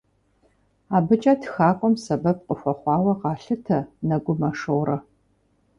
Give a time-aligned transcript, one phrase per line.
[0.95, 4.97] АбыкӀэ тхакӀуэм сэбэп къыхуэхъуауэ къалъытэ Нэгумэ Шорэ.